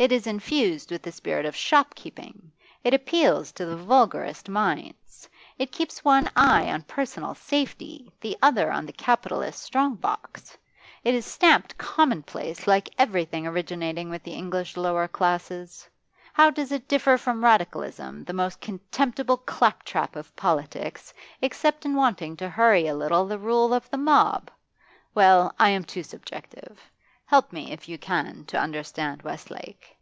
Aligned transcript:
It 0.00 0.12
is 0.12 0.28
infused 0.28 0.92
with 0.92 1.02
the 1.02 1.10
spirit 1.10 1.44
of 1.44 1.56
shopkeeping; 1.56 2.52
it 2.84 2.94
appeals 2.94 3.50
to 3.50 3.66
the 3.66 3.76
vulgarest 3.76 4.48
minds; 4.48 5.28
it 5.58 5.72
keeps 5.72 6.04
one 6.04 6.30
eye 6.36 6.70
on 6.70 6.82
personal 6.84 7.34
safety, 7.34 8.12
the 8.20 8.38
other 8.40 8.70
on 8.70 8.86
the 8.86 8.92
capitalist's 8.92 9.60
strong 9.60 9.96
box; 9.96 10.56
it 11.02 11.16
is 11.16 11.26
stamped 11.26 11.76
commonplace, 11.78 12.68
like 12.68 12.94
everything 12.96 13.44
originating 13.44 14.08
with 14.08 14.22
the 14.22 14.34
English 14.34 14.76
lower 14.76 15.08
classes. 15.08 15.88
How 16.32 16.48
does 16.50 16.70
it 16.70 16.86
differ 16.86 17.18
from 17.18 17.42
Radicalism, 17.42 18.22
the 18.22 18.32
most 18.32 18.60
contemptible 18.60 19.38
claptrap 19.38 20.14
of 20.14 20.36
politics, 20.36 21.12
except 21.42 21.84
in 21.84 21.96
wanting 21.96 22.36
to 22.36 22.48
hurry 22.48 22.86
a 22.86 22.94
little 22.94 23.26
the 23.26 23.36
rule 23.36 23.74
of 23.74 23.90
the 23.90 23.98
mob? 23.98 24.52
Well, 25.12 25.56
I 25.58 25.70
am 25.70 25.82
too 25.82 26.04
subjective. 26.04 26.78
Help 27.26 27.52
me, 27.52 27.72
if 27.72 27.90
you 27.90 27.98
can, 27.98 28.42
to 28.46 28.58
understand 28.58 29.20
Westlake. 29.20 29.94